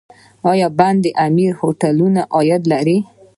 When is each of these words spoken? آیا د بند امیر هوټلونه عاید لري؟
آیا 0.51 0.67
د 0.71 0.75
بند 0.79 1.03
امیر 1.25 1.51
هوټلونه 1.59 2.21
عاید 2.35 2.63
لري؟ 2.71 2.97